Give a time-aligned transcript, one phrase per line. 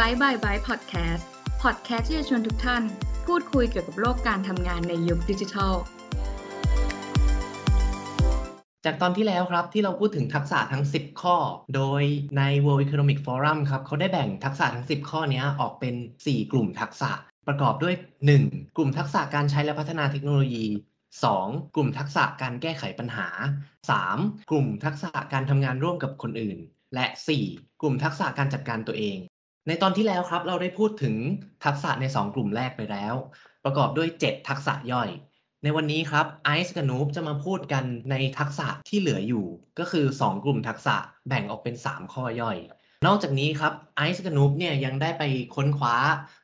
[0.00, 1.28] บายบายบายพอดแคสต์
[1.62, 2.82] พอดแคสต์ที่จะชวนทุกท่าน
[3.26, 5.74] พูดคุยเกี่ยวกับโลกการทำงานในยุคดิจิทัล
[8.84, 11.36] จากตอนที่แล้วครับที่เราพูดถึงทักษะทั้ง 10 ข้อ
[11.74, 12.02] โดย
[12.36, 17.10] ใน World Economic Forum ครับเขาได้แบ่งทักษะทั้ง 10 ข้อนี้ออกเป็น 4 กลุ่มทักษะ
[17.48, 17.94] ประกอบด้วย
[18.36, 18.76] 1.
[18.76, 20.66] กลุ่มทักษะการใช้และพัฒนาเทคโนโลยี
[21.20, 21.74] 2.
[21.74, 23.28] กลุ่มทักษะการแก้ไขปัญหา
[23.88, 24.50] 3.
[24.50, 26.58] กลุ่มทักษะการทำงานร่วมกับคนอื่น
[26.94, 27.06] และ
[27.44, 27.80] 4.
[27.80, 29.18] กลุ่มทักษะการจัดการตัวเอง
[29.68, 31.16] ในตอนที่แล้วครับเราได้พูดถึง
[31.64, 33.14] ทักษะใน 2 กลุ่มแรกไปแล้ว
[33.64, 35.08] ประกอบด้วย 7 ทักษะย่อย
[35.62, 39.46] ในวันนี้ครับไอซ์กับนูบจะมาพูดกันในทักษะที่เหลืออยู่
[39.78, 40.96] ก็คือ 2 กลุ่มทักษะ
[41.28, 42.58] แบ่งออกเป็น 3 ข้อย่อย
[43.06, 45.22] นอกจากนี้ครับไอซ์กับนูบเนี่ยยังได้ไป
[45.54, 45.96] ค้นคว้า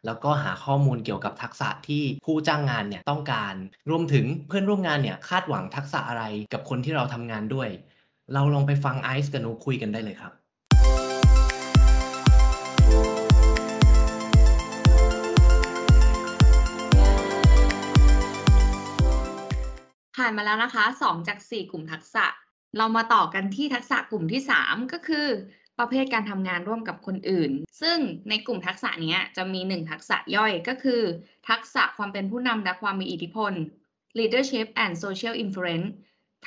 [0.07, 3.55] แล้วก็หาข้อมูลเกี่ยวกับทักษะที่ผู้จ้างงานเนี่ยต้องการ
[3.91, 7.69] รวมถึงเพื่อนร่วมงานเนี่ยคาดหวังทักษะอะไรกับคนที่เราทำงานด้วย
[8.35, 22.25] เราลองไปฟังไอซ์กับนูบคุยกันได้เลยครับานมาแล้วนะคะ2จาก4 กลุ่มทักษะ
[22.77, 25.29] เรามาต่อกันที่ทักษะกลุ่มที่ 3 ก็คือ
[25.79, 27.99] ประเภทการทำงานร่วมกับคนอื่น ซึ่ง
[28.29, 31.03] ในกลุ่มทักษะนี้จะมี 1 ทักษะย่อยก็คือ
[31.49, 33.53] ทักษะความเป็นผู้นำและความมีอิทธิพล
[34.19, 35.89] leadership and social influence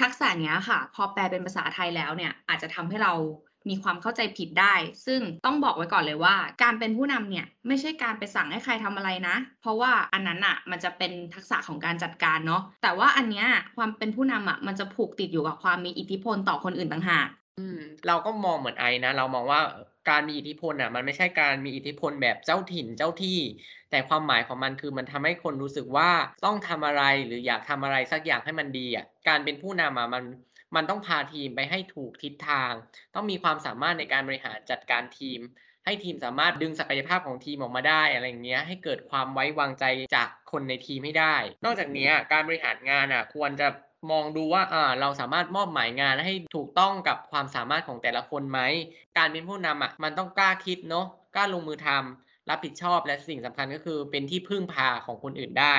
[0.02, 3.14] ทักษะนี้ค่ะ พอแปลเป็นภาษาไทยแล้วเนี่ยอาจจะทำให้เรา
[3.70, 4.74] มีความเข้าใจผิดได้
[5.06, 17.28] ซึ่งต้องบอกไว้ก่อนเลยว่า การเป็นผู้นำเนี่ยไม่ใช่การไปสั่งให้ใครทำอะไรนะ เพราะว่าอันนั้นอะมันจะเป็นทักษะของการจัดการเนาะแต่ว่าอันเนี้ยความเป็นผู้นำอะมันจะผูกติดอยู่กับความมีอิทธิพลต่อคนอื่นต่างหาก
[18.08, 19.62] เราก็มองเหมือนไอ้นะ เรามองว่า
[20.10, 23.40] การมีอิทธิพลอะ มันไม่ใช่การมีอิทธิพลแบบเจ้าถิ่นเจ้าที่
[23.92, 26.10] แต่ความหมายของมันคือมันทำให้คนรู้สึกว่า
[26.46, 30.24] ต้องทำอะไรหรืออยากทำอะไรสักอย่างให้มันดีอะการเป็นผู้นำอะมัน
[30.76, 32.74] มันต้องพาทีมไปให้ถูกทิศทาง
[33.16, 35.40] ต้องมีความสามารถในการบริหารจัดการทีม
[35.86, 43.68] ให้ทีมสามารถดึงศักยภาพของทีมออกมาได้อะไรอย่างเงี้ยให้เกิดความไว้วางใจจากคนในทีมให้ได้ นอกจากนี้การบริหารงานอะควรจะ
[44.12, 48.60] มองดูว่าอ่าเราสามารถมอบหมายงานให้ถูกต้องกับความสามารถของแต่ละคนไหม
[49.18, 55.76] การเป็นผู้นำอะมันต้องกล้าคิดเนาะกล้าลงมือทำรับผิดชอบและสิ่งสำคัญก็คือเป็นที่พึ่งพาของคนอื่นได้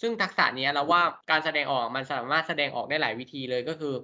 [0.00, 3.94] ซึ่งทักษะนี้เราว่าการแสดงออกมันสามารถแสดงออกได้หลายวิธีเลยก็คือ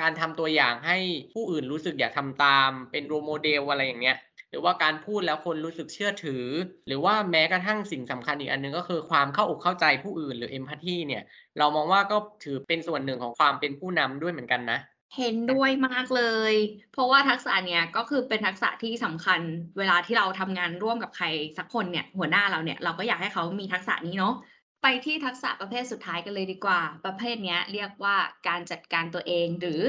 [0.00, 0.98] การทำตัวอย่างให้
[1.32, 4.16] ผู้อื่นรู้สึกอยากทำตาม เป็นโรโมเดลอะไรอย่างเงี้ย
[4.50, 6.44] หรือว่าการพูดแล้วคนรู้สึกเชื่อถือ
[6.88, 11.22] หรือว่าแม้กระทั่งสิ่งสำคัญอีกอันนึงก็คือความเข้าอกเข้าใจผู้อื่นหรือเอมพัตตีเนี่ย
[11.58, 14.78] เรามองว่าก็ถือเป็นส่วนหนึ่งของความเป็นผู้นำด้วยเหมือนกันนะ
[15.16, 16.54] เห็นด้วยมากเลย
[16.92, 19.40] เพราะว่าทักษะเนี้ยก็คือเป็นทักษะที่สำคัญ
[19.78, 21.26] เวลาที่เราทำงานร่วมกับใคร
[21.58, 24.34] สักคนเนี่ยหัวหน้าเราเนี่ยเราก็อยากให้เขามีทักษะนี้เนาะ
[24.82, 28.16] ไปที่ทักษะประเภทสุดท้ายกันเลยดีกว่า ประเภทนี้เรียกว่า
[28.48, 29.80] การจัดการตัวเองหรือ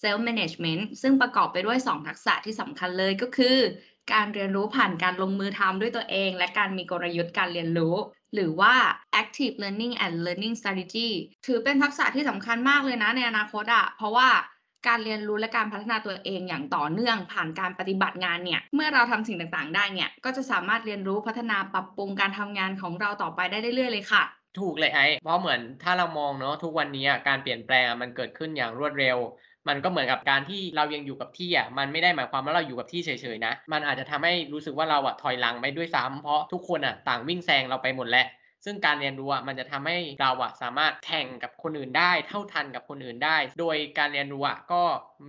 [0.00, 3.56] self management ซึ่งประกอบไปด้วย 2 ทักษะที่สำคัญเลยก็คือ
[4.12, 7.96] การเรียนรู้ผ่านการลงมือทำด้วยตัวเอง และการมีกลยุทธ์การเรียนรู้
[8.34, 8.74] หรือว่า
[9.22, 11.08] active learning and learning strategy
[11.46, 14.28] ถือเป็นทักษะที่สำคัญมากเลยนะในอนาคตอะเพราะว่า
[14.88, 24.22] การเรียนรู้และการพัฒนาตัวเองอย่างต่อเนื่องผ่านการปฏิบัติงานเนี่ย เมื่อเราทำสิ่งต่างๆ ได้เนี่ย ก็จะสามารถเรียนรู้พัฒนาปรับปรุงการทำงานของเราต่อไปได้เรื่อยๆเลยค่ะ
[24.58, 29.18] ถูกเลยไอ้เพราะเหมือนถ้าเรามองเนาะทุกวันนี้การเปลี่ยนแปลงมันเกิดขึ้นอย่างรวดเร็ว
[29.68, 38.26] มันก็เหมือนกับการที่เรายังอยู่กับที่อะมันไม่ได้หมายความว่าเราอยู่กับที่เฉยๆนะ มันอาจจะทำให้รู้สึกว่าเราอะถอยหลังไปด้วยซ้ำเพราะทุกคนอะต่างวิ่งแซงเราไปหมดแล้ว
[38.66, 44.82] ซึ่งการเรียนรู้อะมันจะทำให้เราอะสามารถแข่งกับคนอื่นได้ เท่าทันกับคนอื่นได้ โดยการเรียนรู้อะก็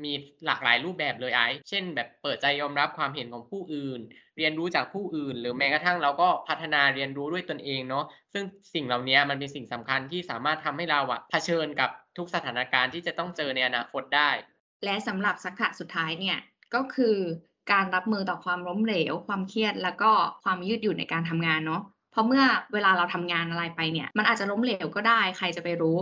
[0.03, 0.13] มี
[0.45, 3.99] หลากหลายรูปแบบเลยไอ้เช่น แบบเปิดใจยอมรับความเห็นของผู้อื่น
[4.37, 8.43] เรียนรู้จากผู้อื่น หรือแม้กระทั่งเราก็พัฒนาเรียนรู้ด้วยตนเองเนาะซึ่ง
[8.73, 14.29] สิ่งเหล่านี้มันเป็นสิ่งสำคัญที่สามารถทำให้เราอะเผชิญกับทุกสถานการณ์ที่จะต้องเจอในอนาคตได้
[14.83, 16.37] และสำหรับสักษะสุดท้ายเนี่ย
[16.73, 17.17] ก็คือ
[17.71, 20.11] การรับมือต่อความล้มเหลว ความเครียด แล้วก็
[20.43, 21.81] ความยืดหยุ่นในการทำงานเนาะ
[22.17, 25.97] ราะเมื่อเวลาเราทำงานอะไรไปเนี่ย มันอาจจะล้มเหลวก็ได้ใครจะไปรู้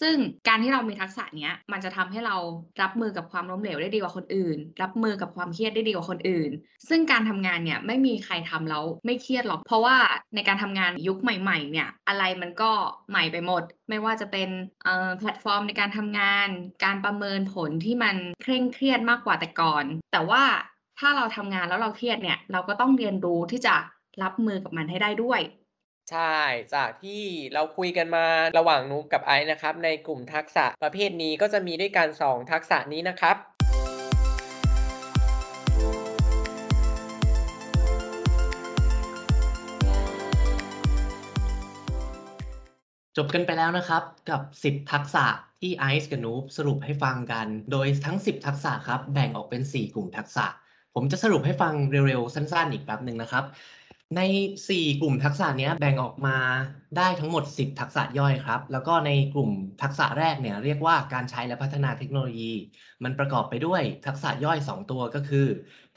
[0.00, 0.16] ซึ่ง
[0.48, 2.36] การที่เรามีทักษะเนี้ยมันจะทำให้เรา
[2.82, 6.50] รับมือกับความล้มเหลวได้ดีกว่าคนอื่น รับมือกับความเครียดได้ดีกว่าคนอื่น
[6.88, 9.96] ซึ่งการทำงานเนี่ยไม่มีใครทำแล้วไม่เครียดหรอก เพราะว่า
[10.34, 12.70] ในการทำงานยุคใหม่ ๆ เนี่ยอะไรมันก็
[13.10, 14.48] ใหม่ไปหมด ไม่ว่าจะเป็น
[15.18, 16.48] แพลตฟอร์มในการทำงาน
[16.84, 20.42] การประเมินผลที่มันเคร่งเครียดมากกว่าแต่ก่อน แต่ว่า
[20.98, 23.74] ถ้าเราทำงานแล้วเราเครียดเนี่ยเราก็ต้องเรียนรู้ที่จะ
[24.22, 25.40] รับมือกับมันให้ได้ด้วย
[26.10, 26.38] ใช่
[26.74, 27.22] จากที่
[27.52, 28.24] เราคุยกันมา
[28.58, 33.36] ระหว่างนุกกับไอซ์นะครับ ในกลุ่มทักษะประเภทนี้ก็จะมีด้วยกัน 2 ทักษะนี้นะครับ
[43.16, 45.24] จบกันไปแล้วนะครับกับ 10 ทักษะ
[45.60, 50.46] ที่ไอซ์กับนูบสรุปให้ฟังกัน โดยทั้ง 10 ทักษะครับแบ่งออกเป็น 4 กลุ่มทักษะ
[50.94, 53.44] ผมจะสรุปให้ฟังเร็วๆ สั้นๆ อีกแป๊บหนึ่งนะครับ
[54.16, 54.20] ใน
[54.68, 56.38] 4 กลุ่มทักษะนี้แบ่งออกมา
[56.96, 59.50] ได้ทั้งหมด 10 ทักษะย่อยครับ แล้วก็ในกลุ่ม
[59.82, 62.52] ทักษะแรกเนี่ยเรียกว่าการใช้และพัฒนาเทคโนโลยี
[63.04, 65.46] มันประกอบไปด้วยทักษะย่อย 2 ตัวก็คือ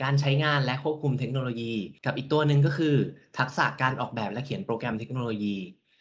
[0.01, 1.73] การใช้งานและควบคุมเทคโนโลยี
[2.05, 2.95] กับอีกตัวหนึ่งก็คือ
[3.39, 5.57] ทักษะการออกแบบและเขียนโปรแกรมเทคโนโลยี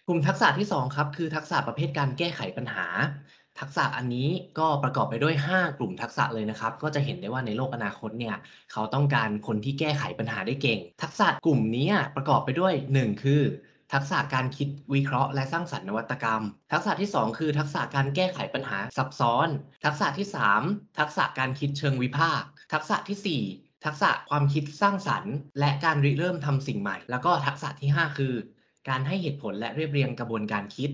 [0.09, 2.87] กลุ่มทักษะที่ 2 ครับ คือทักษะประเภทการแก้ไขปัญหา
[3.61, 4.29] ทักษะอันนี้
[4.59, 8.37] ก็ประกอบไปด้วย 5 กลุ่มทักษะเลยนะครับ ก็จะเห็นได้ว่าในโลกอนาคตเนี่ย
[8.73, 13.43] เขาต้องการคนที่แก้ไขปัญหาได้เก่ง ทักษะกลุ่มนี้ประกอบไปด้วย 1 คือ
[13.93, 16.43] ทักษะการคิดวิเคราะห์และสร้างสรรค์นวัตกรรม
[16.73, 19.49] ทักษะที่ 2 คือ ทักษะการแก้ไขปัญหาซับซ้อน
[19.85, 20.27] ทักษะที่
[20.62, 28.35] 3 ทักษะการคิดเชิงวิพากษ์ทักษะทีสี่4 ทักษะความคิดสร้างสรรค์ และการริเริ่มทำสิ่งใหม่ แล้วก็ทักษะที่ 5 คือ
[28.89, 30.91] การให้เหตุผลและเรียบเรียงกระบวนการคิด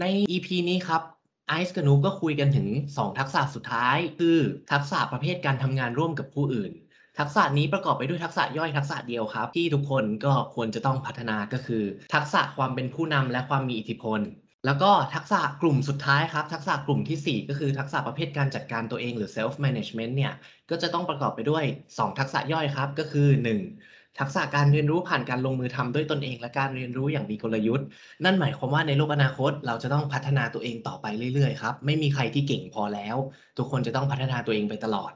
[0.00, 1.02] ใน EP นี้ครับ
[1.48, 4.38] ไอซ์กับนุก็คุยกันถึง 2 ทักษะสุดท้าย คือ
[4.72, 6.72] ทักษะประเภทการทำงานร่วมกับผู้อื่น
[7.18, 11.84] ทักษะนี้ประกอบไปด้วยทักษะย่อยทักษะเดียวครับ ที่ทุกคนก็ควรจะต้องพัฒนาก็คือ
[12.14, 14.20] ทักษะความเป็นผู้นำและความมีอิทธิพล
[14.66, 20.32] แล้วก็ทักษะกลุ่มสุดท้ายครับ ทักษะกลุ่มทีสี่ 4 ก็คือทักษะประเภทการจัดการตัวเองหรือ self management เนี่ย
[20.70, 23.97] ก็จะต้องประกอบไปด้วย 2 ทักษะย่อยครับก็คือ 1.
[24.20, 27.86] ทักษะการเรียนรู้ผ่านการลงมือทำด้วยตนเอง และการเรียนรู้อย่างมีกลยุทธ์
[28.24, 33.16] นั่นหมายความว่าในโลกอนาคต เราจะต้องพัฒนาตัวเองต่อไปเรื่อยๆครับไม่มีใครที่เก่งพอแล้ว
[33.58, 35.12] ทุกคนจะต้องพัฒนาตัวเองไปตลอด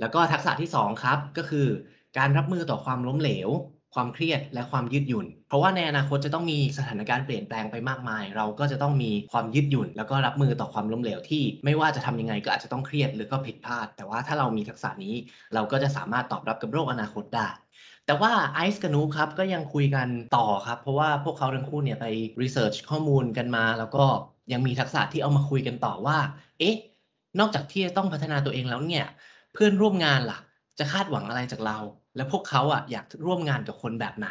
[0.00, 1.66] แล้วก็ทักษะที่2ครับก็คือ
[2.18, 3.50] การรับมือต่อความล้มเหลว
[3.94, 15.14] ความเครียดและความยืดหยุ่น เพราะว่าในอนาคตจะต้องมีสถานการณ์เปลี่ยนแปลงไปมากมาย เราก็จะต้องมีความยืดหยุ่น แล้วก็รับมือต่อความล้มเหลวที่ไม่ว่าจะทำยังไงก็อาจจะต้องเครียดหรือก็ผิดพลาด แต่ว่าถ้าเรามีทักษะนี้
[15.54, 17.48] เราก็จะสามารถตอบรับกับโลกอนาคตได้
[18.06, 22.06] แต่ว่าไอซ์กับนูครับก็ยังคุยกันต่อครับ เพราะว่าพวกเขาทั้งคู่เนี่ยไป
[22.42, 24.04] รีเสิร์ชข้อมูลกันมา แล้วก็
[24.52, 26.18] ยังมีทักษะที่เอามาคุยกันต่อว่า
[26.58, 26.76] เอ๊ะ
[27.38, 29.06] นอกจากที่จะต้องพัฒนาตัวเองแล้วเนี่ย
[29.52, 30.38] เพื่อนร่วมงานล่ะ
[30.78, 31.78] จะคาดหวังอะไรจากเรา
[32.16, 34.28] และพวกเขาอะอยากร่วมงานกับคนแบบไหน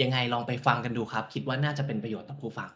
[0.00, 2.70] ยังไงลองไปฟังกันดูครับ คิดว่าน่าจะเป็นประโยชน์ต่อผู้ฟัง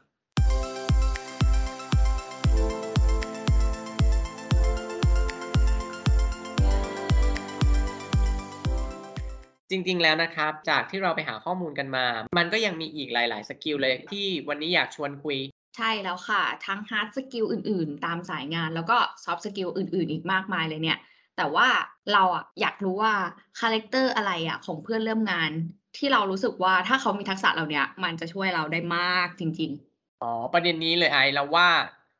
[9.75, 12.07] จริง ๆ แล้วนะครับ จากที่เราไปหาข้อมูลกันมา
[12.39, 15.39] มันก็ยังมีอีกหลาย ๆ skill เลยที่วันนี้อยากชวนคุย
[15.77, 20.99] ใช่แล้วค่ะ ทั้ง hard skill อื่น ๆ ตามสายงานแล้วก็ soft skill อื่น ๆ อีกมากมายเลยเนี่ย
[21.37, 21.69] แต่ว่า
[22.13, 23.15] เราอะอยากรู้ว่า
[23.61, 25.51] character อะไรอะของเพื่อนร่วมงาน
[25.97, 31.69] ที่เรารู้สึกว่าถ้าเขามีทักษะเหล่าเนี้ยมันจะช่วยเราได้มากจริง ๆ อ๋อ ประเด็นนี้เลยไอซ์เราว่า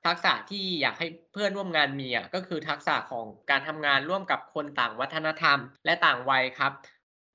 [0.07, 6.73] ทักษะที่อยากให้เพื่อนร่วมงานมีอะก็คือทักษะของการทำงานร่วมกับคนต่างวัฒนธรรม และต่างวัยครับ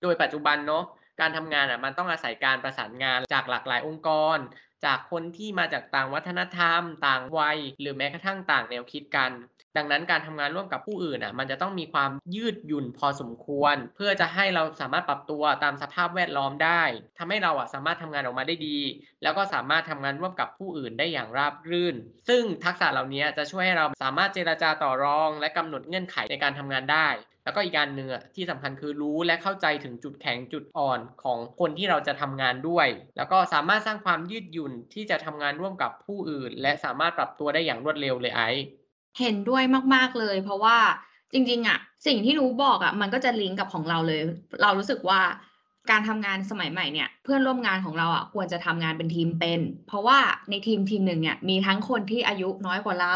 [0.02, 0.84] โดยปัจจุบันเนาะ
[1.20, 4.38] การทำงานอะมันต้องอาศัยการประสานงานจากหลากหลายองค์กร
[4.86, 9.32] จากคนที่มาจากต่างวัฒนธรรม ต่างวัย หรือแม้กระทั่งต่างแนวคิดกัน
[9.78, 16.84] ดังนั้นการทำงานร่วมกับผู้อื่นอะมันจะต้องมีความยืดหยุ่นพอสมควร เพื่อจะให้เราสามารถปรับตัวตามสภาพแวดล้อมได้
[17.20, 18.78] ทำให้เราอะสามารถทำงานออกมาได้ดี
[19.24, 21.96] แล้วก็สามารถทำงานร่วมกับผู้อื่นได้อย่างราบรื่น
[22.30, 27.08] ซึ่งทักษะเหล่านี้จะช่วยให้เราสามารถเจรจาต่อรอง และกำหนดเงื่อนไขในการทำงานได้
[27.44, 32.88] แล้วก็อีกการหนึ่งอะที่สำคัญคือรู้และเข้าใจถึงจุดแข็งจุดอ่อนของคนที่เราจะทำงานด้วย
[33.18, 38.42] แล้วก็สามารถสร้างความยืดหยุ่นที่จะทำงานร่วมกับผู้อื่น และสามารถปรับตัวได้อย่างรวดเร็วเลยไอ
[39.20, 39.64] เห็นด้วย
[39.96, 40.78] มาก ๆ เลย เพราะว่า
[41.34, 41.78] จริง ๆอะ
[42.08, 44.22] สิ่งที่หนูบอกอะมันก็จะลิงก์กับของเราเลย
[44.62, 45.22] เรารู้สึกว่า
[45.92, 53.16] การทำงานสมัยใหม่เนี่ย เพื่อนร่วมงานของเราอะควรจะทำงานเป็นทีมเป็น เพราะว่าในทีมทีมหนึ่งเนี่ยมีทั้งคนที่อายุน้อยกว่าเรา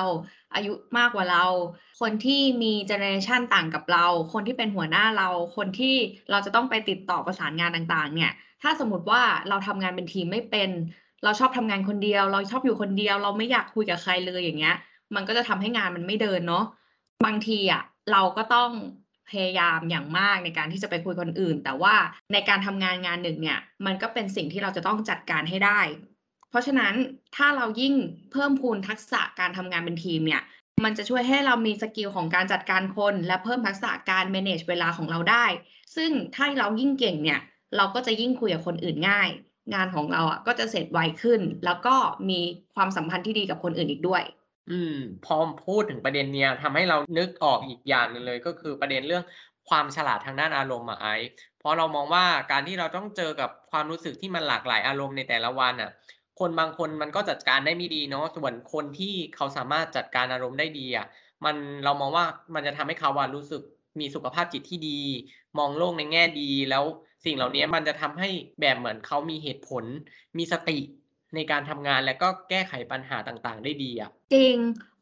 [0.56, 1.44] อายุมากกว่าเรา
[2.02, 5.96] คนที่มีเจเนอเรชันต่างกับเรา คนที่เป็นหัวหน้าเรา คนที่
[6.32, 8.32] เราจะต้องไปติดต่อประสานงานต่างๆ เนี่ย
[8.62, 10.70] ถ้าสมมติว่าเราทำงานเป็นทีมไม่เป็น
[11.24, 14.76] เราชอบทำงานคนเดียว เราชอบอยู่คนเดียว เราไม่อยากคุยกับใครเลยอย่างเงี้ย
[15.16, 16.66] มันก็จะทำให้งานมันไม่เดินเนาะ
[17.26, 18.72] บางทีอะเราก็ต้อง
[19.30, 21.96] พยายามอย่างมากในการที่จะไปคุยกับคนอื่น แต่ว่า
[22.34, 25.82] ในการทำงานงานหนึ่งเนี่ย มันก็เป็นสิ่งที่เราจะต้องจัดการให้ได้
[26.50, 26.94] เพราะฉะนั้น
[27.36, 27.94] ถ้าเรายิ่ง
[28.32, 30.42] เพิ่มพูนทักษะการทำงานเป็นทีมเนี่ย
[30.84, 35.46] มันจะช่วยให้เรามีสกิลของการจัดการคน และเพิ่มทักษะการ manage เวลาของเราได้
[35.96, 37.40] ซึ่งถ้าเรายิ่งเก่งเนี่ย
[37.78, 39.30] เราก็จะยิ่งคุยกับคนอื่นง่าย
[39.74, 41.96] งานของเราอะก็จะเสร็จไวขึ้น แล้วก็
[42.30, 42.40] มี
[42.76, 44.24] ความสัมพันธ์ที่ดีกับคนอื่นอีกด้วย
[44.70, 44.92] อืม
[45.26, 49.24] พอพูดถึงประเด็นเนี้ยทำให้เรานึกออกอีกอย่างหนึ่งเลย ก็คือประเด็นเรื่อง
[49.70, 51.28] ความฉลาดทางด้านอารมณ์อะไอซ์
[51.60, 55.92] เพราะเรามองว่าการที่เราต้องเจอกับความรู้สึกที่มันหลากหลายอารมณ์ในแต่ละวันอะ
[56.40, 61.06] คนบางคนมันก็จัดการได้ไม่ดีเนาะส่วนคนที่เขาสามารถจัดการอารมณ์ได้ดีอะ
[61.46, 63.62] มันเรามองว่ามันจะทำให้เขาอะรู้สึก
[64.00, 65.00] มีสุขภาพจิตที่ดี
[65.58, 66.84] มองโลกในแง่ดี แล้ว
[67.26, 68.30] สิ่งเหล่านี้มันจะทำให้
[68.60, 69.84] แบบเหมือนเขามีเหตุผล
[70.38, 70.78] มีสติ
[71.36, 74.56] ในการทำงานและก็แก้ไขปัญหาต่างๆ ได้ดีอะจริง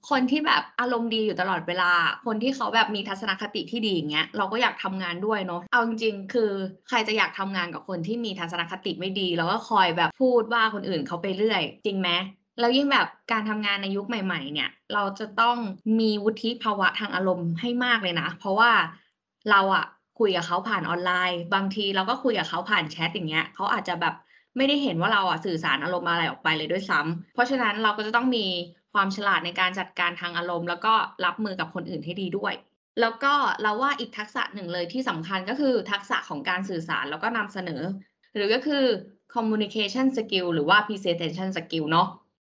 [0.10, 1.92] คนที่แบบอารมณ์ดีอยู่ตลอดเวลา
[2.26, 6.52] คนที่เขาแบบมีทัศนคติที่ดีอย่างเงี้ยเราก็อยากทำงานด้วยเนาะเอาจริงๆ คือ
[6.88, 12.10] ใครจะอยากทำงานกับคนที่มีทัศนคติไม่ดี แล้วก็คอยแบบพูดว่าคนอื่นเขาไปเรื่อย จริงไหม
[12.60, 15.58] แล้วยิ่งแบบการทำงานในยุคใหม่ ๆ เนี่ย เราจะต้อง
[16.00, 18.72] มีวุฒิภาวะทางอารมณ์ให้มากเลยนะ เพราะว่า
[19.52, 19.86] เราอะ
[20.20, 24.16] คุยกับเขาผ่านออนไลน์ บางทีเราก็คุยกับเขาผ่านแชทอย่างเงี้ยเขาอาจจะแบบ
[24.58, 28.46] ไม่ได้เห็นว่าเราอะสื่อสารอารมณ์อะไรออกไปเลยด้วยซ้ำเพราะฉะนั้นเราก็จะต้องมี
[28.94, 30.94] ความฉลาดในการจัดการทางอารมณ์ แล้วก็
[31.26, 32.54] รับมือกับคนอื่นให้ดีด้วย
[33.02, 37.82] แล้วก็เราว่าอีกทักษะหนึ่งเลยที่สำคัญก็คือทักษะของการสื่อสารแล้วก็นำเสนอ
[38.36, 38.86] หรือก็คือ
[39.34, 42.08] communication skill หรือว่า presentation skill เนาะ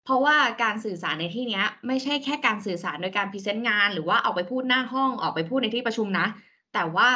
[0.05, 6.27] เพราะว่าการสื่อสารในที่นี้ไม่ใช่แค่การสื่อสารโดยการพรีเซนต์งาน หรือว่าออกไปพูดหน้าห้องออกไปพูดในที่ประชุมนะ
[6.73, 7.09] แต่ว่า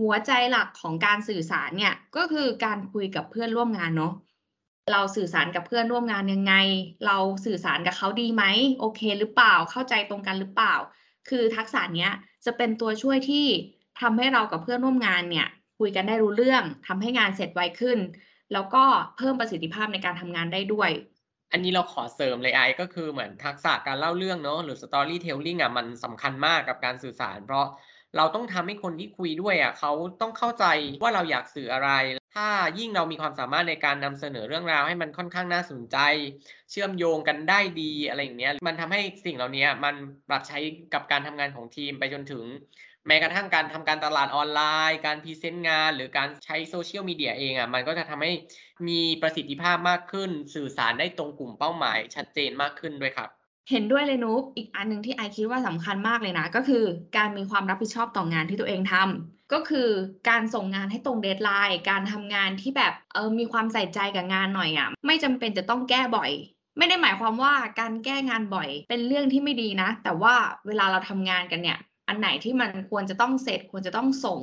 [0.00, 4.12] หัวใจหลักของการสื่อสารเนี่ยก็คือการคุยกับเพื่อนร่วมงานเนาะ
[4.92, 6.54] เราสื่อสารกับเพื่อนร่วมงานยังไง
[7.06, 8.44] เราสื่อสารกับเขาดีไหม
[8.80, 10.74] โอเค หรือเปล่าเข้าใจตรงกันหรือเปล่า
[11.28, 12.12] คือทักษะเนี้ย
[12.44, 13.46] จะเป็นตัวช่วยที่
[14.00, 17.98] ทำให้เรากับเพื่อนร่วมงานเนี่ย คุยกันได้รู้เรื่องทำให้งานเสร็จไวขึ้น
[18.52, 18.84] แล้วก็
[19.16, 20.90] เพิ่มประสิทธิภาพในการทำงานได้ด้วย
[21.52, 27.66] อันนี้เราขอเสริมเลยไอซ์ก็คือเหมือนทักษะการเล่าเรื่องเนาะหรือ storytelling อะมันสำคัญมากกับการสื่อสาร เพราะ
[28.16, 30.64] เราต้องทำให้คนที่คุยด้วยอะเขาต้องเข้าใจ
[31.02, 31.90] ว่าเราอยากสื่ออะไร
[32.34, 32.48] ถ้า
[32.78, 35.96] ยิ่งเรามีความสามารถในการนำเสนอเรื่องราวให้มันค่อนข้างน่าสนใจ
[36.70, 39.94] เชื่อมโยงกันได้ดีอะไรอย่างเงี้ยมันทำให้สิ่งเหล่านี้มัน
[40.28, 40.58] ปรับใช้
[40.94, 42.44] กับการทำงานของทีมไปจนถึง
[43.06, 48.32] แม้กระทั่งการทำการตลาดออนไลน์ การพรีเซนต์งาน หรือการใช้ Social Media เองอะมันก็จะทำให้
[48.88, 56.84] มีประสิทธิภาพมากขึ้น สื่อสารได้ตรงกลุ่มเป้าหมายชัดเจนมากขึ้นด้วยครับ เห็นด้วยเลยนุ๊กอีกอันหนึ่งที่ไอคิดว่าสำคัญมากเลยนะ ก็คือ
[57.16, 59.88] การมีความรับผิดชอบต่องานที่ตัวเองทำก็คือ
[60.28, 66.30] การส่งงานให้ตรง deadline การทำงานที่แบบเออมีความใส่ใจกับงานหน่อยอะไม่จำเป็นจะต้องแก้บ่อย
[66.78, 70.34] ไม่ได้หมายความว่าการแก้งานบ่อย เป็นเรื่องที่ไม่ดีนะ แต่ว่า
[70.66, 74.40] เวลาเราทำงานกันเนี่ย อันไหนที่มันควรจะต้องเสร็จ ควรจะต้องส่ง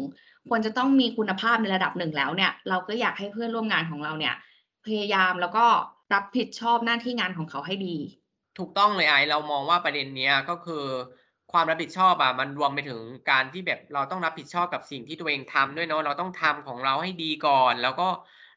[0.50, 4.36] ควรจะต้องมีคุณภาพในระดับหนึ่งแล้วเนี่ย เราก็อยากให้เพื่อนร่วมงานของเราเนี่ย
[4.86, 5.66] พยายามแล้วก็
[6.14, 7.98] รับผิดชอบหน้าที่งานของเขาให้ดี
[8.58, 10.86] ถูกต้องเลยไอเรามองว่าประเด็นเนี้ยก็คือ
[11.52, 18.08] ความรับผิดชอบอะมันรวมไปถึงการที่แบบเราต้องรับผิดชอบกับสิ่งที่ตัวเองทำด้วยเนาะเราต้องทำของเราให้ดีก่อน แล้วก็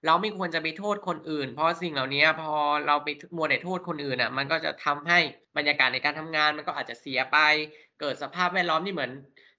[0.06, 2.52] เราไม่ควรจะไปโทษคนอื่น เพราะสิ่งเหล่านี้พอ
[2.86, 5.18] เราไปมัวแต่โทษคนอื่นน่ะ มันก็จะทำให้
[5.56, 7.38] บรรยากาศในการทำงานมันก็อาจจะเสียไป
[8.00, 9.12] เกิดสภาพแวดล้อมที่เหมือน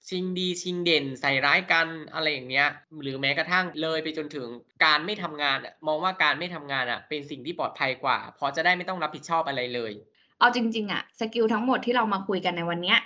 [0.08, 2.68] ชิงดีชิงเด่นใส่ร้ายกันอะไรอย่างเงี้ย
[3.02, 4.48] หรือแม้กระทั่งเลยไปจนถึง
[4.84, 9.92] การไม่ทำงานอะมองว่าการไม่ทำงานอะเป็นสิ่งที่ปลอดภัยกว่าเพราะจะได้ไม่ต้องรับผิดชอบอะไรเลย
[10.40, 12.98] เอาจริงๆอะ skill ทั้งหมดที่เรามาคุยกันในวันเนี้ย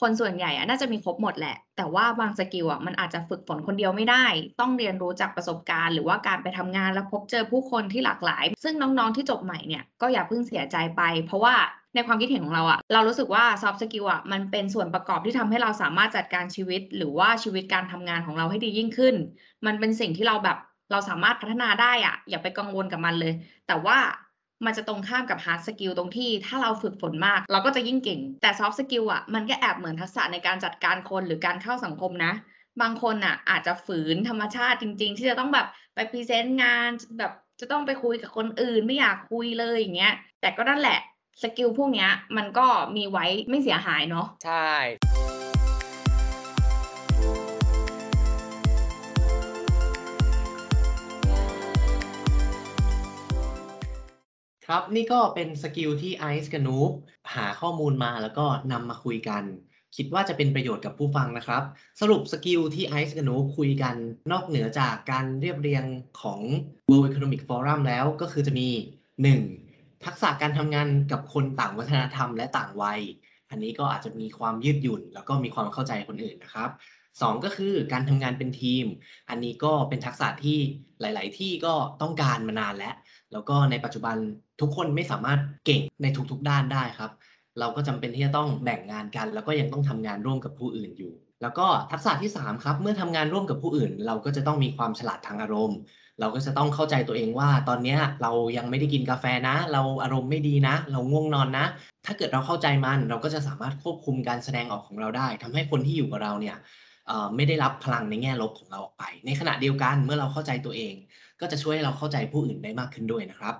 [0.00, 4.26] คนส่วนใหญ่อะน่าจะมีครบหมดแหละ แต่ว่าบาง skill อะมันอาจจะฝึกฝนคนเดียวไม่ได้
[4.60, 11.54] ต้องเรียนรู้จากประสบการณ์ หรือว่าการไปทำงานแล้วพบเจอผู้คนที่หลากหลาย ซึ่งน้องๆที่จบใหม่เนี่ยก็อย่าเพิ่งเสียใจไป เพราะว่า
[11.94, 19.14] ในความคิดเห็นของเราอะเรารู้สึกว่า soft skill อะมันเป็นส่วนประกอบที่ทำให้เราสามารถจัดการชีวิต หรือว่าชีวิตการทำงานของเราให้ดียิ่งขึ้น
[19.66, 20.58] มันเป็นสิ่งที่เราแบบ
[20.90, 23.34] เราสามารถพัฒนาได้อะอย่าไปกังวลกับมันเลย
[23.68, 23.98] แต่ว่า
[24.64, 32.32] มันจะตรงข้ามกับ hard skill ตรงที่ถ้าเราฝึกฝนมาก เราก็จะยิ่งเก่ง แต่ soft skill อะมันก็แอบเหมือนทักษะในการจัดการคนหรือการเข้าสังคมนะ
[32.82, 40.98] บางคนน่ะ อาจจะฝืนธรรมชาติจริง ๆ ที่จะต้องแบบไป present งานแบบจะต้องไปคุยกับคนอื่นไม่อยากคุยเลยอย่างเงี้ยแต่ก็นั่นแหละ
[41.42, 44.68] skill พวกเนี้ยมันก็มีไว้ไม่เสียหายเนาะใช่
[54.72, 56.90] ครับนี่ก็เป็น skill ที่ไอซ์กับนุ๊ก
[57.34, 59.42] หาข้อมูลมาแล้วก็นำมาคุยกัน
[59.96, 61.62] คิดว่าจะเป็นประโยชน์กับผู้ฟังนะครับ
[62.00, 63.94] สรุป skill ที่ไอซ์กับนุ๊กคุยกัน
[64.32, 65.84] นอกเหนือจากการเรียบเรียง
[66.20, 66.40] ของ
[66.88, 68.68] World Economic Forum แล้วก็คือจะมี
[69.36, 70.04] 1.
[70.04, 73.00] ทักษะการทำงานกับคนต่างวัฒนธรรมและต่างวัย
[73.50, 76.70] อันนี้ก็อาจจะมีความยืดหยุ่น แล้วก็มีความเข้าใจคนอื่นนะครับ
[77.12, 78.84] 2ก็คือการทำงานเป็นทีม
[79.28, 80.58] อันนี้ก็เป็นทักษะที่
[81.00, 82.94] หลาย ๆ ที่ก็ต้องการมานานแล้ว
[83.32, 84.16] แล้วก็ในปัจจุบัน
[84.60, 87.10] ทุกคนไม่สามารถเก่งในทุกๆด้านได้ครับ
[87.58, 95.78] เราก็จำเป็นที่จะต้องแบ่งงานกัน แล้วก็ยังต้องทำงานร่วมกับผู้อื่นอยู่ แล้วก็ทักษะที่ 3 ครับ เมื่อทำงานร่วมกับผู้อื่น เราก็จะต้องมีความฉลาดทางอารมณ์
[96.20, 101.66] เราก็จะต้องเข้าใจตัวเองว่า ตอนนี้เรายังไม่ได้กินกาแฟนะ เราอารมณ์ไม่ดีนะ เราง่วงนอนนะ
[102.06, 106.56] ถ้าเกิดเราเข้าใจมันเราก็จะสามารถควบคุมการแสดงออกของเราได้ทำให้คนที่อยู่กับเราเนี่ย
[107.36, 110.94] ไม่ได้รับพลังในแง่ลบของเราออกไป ในขณะเดียวกันเมื่อเราเข้าใจตัวเอง
[111.40, 113.54] ก็จะช่วยให้เราเข้าใจผู้อื่นได้มากขึ้นด้วยนะครับ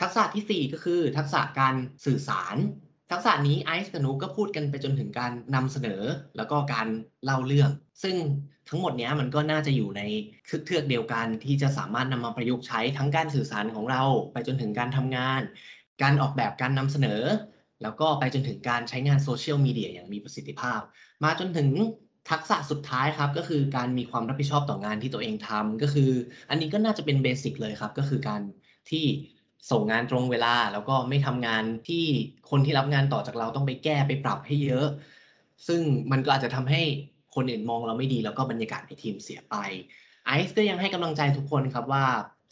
[0.00, 1.74] ทักษะทีสี่ 4 ก็คือ ทักษะการ
[2.06, 2.56] สื่อสาร
[3.10, 6.02] ทักษะนี้ไอซ์กับนุก็พูดกันไปจนถึงการนำเสนอ
[6.36, 6.88] แล้วก็การ
[7.24, 7.70] เล่าเรื่อง
[8.02, 8.16] ซึ่ง
[8.68, 10.02] ทั้งหมดเนี้ยมันก็น่าจะอยู่ใน
[10.46, 14.02] เทือกเดียวกันที่จะสามารถนำมาประยุกต์ใช้ทั้งการสื่อสารของเรา
[14.32, 15.40] ไปจนถึงการทำงาน
[16.02, 17.22] การออกแบบการนำเสนอ
[17.82, 20.80] แล้วก็ไปจนถึงการใช้งานโซเชียลมีเดียอย่างมีประสิทธิภาพ
[21.24, 21.68] มาจนถึง
[22.30, 26.10] ทักษะสุดท้ายครับก็คือการมีความรับผิดชอบต่องานที่ตัวเองทำก็คือ
[26.50, 28.40] อันนี้ก็น่าจะเป็นเบสิกเลยครับ ก็คือการ
[28.90, 29.04] ที่
[29.70, 32.04] ส่งงานตรงเวลา แล้วก็ไม่ทำงานที่
[32.50, 34.86] คนที่รับงานต่อจากเราต้องไปแก้ไปปรับให้เยอะ
[35.66, 35.80] ซึ่ง
[36.12, 36.82] มันก็อาจจะทำให้
[37.34, 39.54] คนอื่นมองเราไม่ดี แล้วก็บรรยากาศในทีมเสียไป
[40.26, 42.04] ไอซ์ก็ยังให้กำลังใจทุกคนครับว่า